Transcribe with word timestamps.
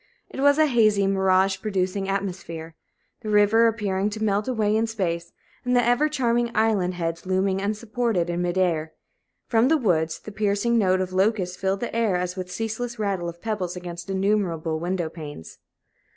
It 0.31 0.39
was 0.39 0.57
a 0.57 0.65
hazy, 0.65 1.05
mirage 1.05 1.61
producing 1.61 2.09
atmosphere, 2.09 2.73
the 3.21 3.29
river 3.29 3.67
appearing 3.67 4.09
to 4.09 4.23
melt 4.23 4.47
away 4.47 4.75
in 4.75 4.87
space, 4.87 5.31
and 5.63 5.75
the 5.75 5.85
ever 5.85 6.09
charming 6.09 6.49
island 6.55 6.95
heads 6.95 7.27
looming 7.27 7.61
unsupported 7.61 8.27
in 8.27 8.41
mid 8.41 8.57
air. 8.57 8.93
From 9.45 9.67
the 9.67 9.77
woods, 9.77 10.17
the 10.17 10.31
piercing 10.31 10.79
note 10.79 11.01
of 11.01 11.13
locusts 11.13 11.55
filled 11.55 11.81
the 11.81 11.95
air 11.95 12.15
as 12.15 12.35
with 12.35 12.47
the 12.47 12.53
ceaseless 12.53 12.97
rattle 12.97 13.29
of 13.29 13.43
pebbles 13.43 13.75
against 13.75 14.09
innumerable 14.09 14.79
window 14.79 15.07
panes. 15.07 15.59